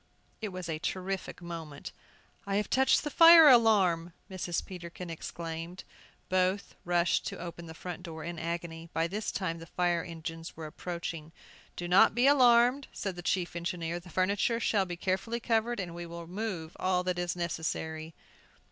It 0.41 0.49
was 0.49 0.67
a 0.67 0.79
terrific 0.79 1.43
moment! 1.43 1.91
"I 2.47 2.55
have 2.55 2.71
touched 2.71 3.03
the 3.03 3.11
fire 3.11 3.47
alarm," 3.47 4.13
Mrs. 4.31 4.65
Peterkin 4.65 5.11
exclaimed. 5.11 5.83
Both 6.27 6.73
rushed 6.85 7.27
to 7.27 7.37
open 7.37 7.67
the 7.67 7.75
front 7.75 8.01
door 8.01 8.23
in 8.23 8.39
agony. 8.39 8.89
By 8.93 9.05
this 9.05 9.31
time 9.31 9.59
the 9.59 9.67
fire 9.67 10.01
engines 10.03 10.57
were 10.57 10.65
approaching. 10.65 11.31
"Do 11.75 11.87
not 11.87 12.15
be 12.15 12.25
alarmed," 12.25 12.87
said 12.91 13.15
the 13.15 13.21
chief 13.21 13.55
engineer; 13.55 13.99
"the 13.99 14.09
furniture 14.09 14.59
shall 14.59 14.85
be 14.87 14.97
carefully 14.97 15.39
covered, 15.39 15.79
and 15.79 15.93
we 15.93 16.07
will 16.07 16.25
move 16.25 16.75
all 16.79 17.03
that 17.03 17.19
is 17.19 17.35
necessary." 17.35 18.15